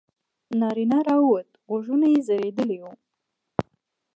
نارینه 0.59 0.99
راووت 1.07 1.49
غوږونه 1.69 2.05
یې 2.13 2.19
ځړېدلي 2.27 2.77
وو. 2.81 2.93